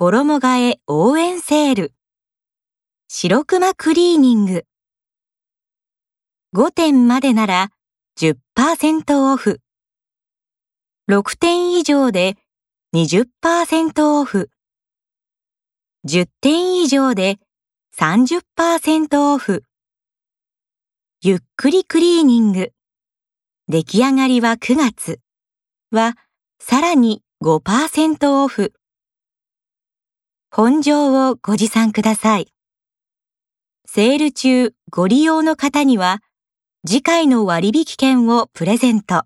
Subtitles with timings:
[0.00, 1.92] 衣替え応援セール。
[3.08, 4.64] 白熊クリーニング。
[6.54, 7.70] 5点までなら
[8.16, 9.60] 10%オフ。
[11.10, 12.36] 6点以上で
[12.94, 14.50] 20%オフ。
[16.06, 17.40] 10点以上で
[17.98, 19.64] 30%オフ。
[21.22, 22.70] ゆっくりクリーニング。
[23.66, 25.18] 出来上がりは9月
[25.90, 26.14] は
[26.60, 28.74] さらに5%オフ。
[30.50, 32.48] 本上をご持参ください。
[33.86, 36.20] セール中ご利用の方には
[36.86, 39.24] 次回の割引券をプレゼント。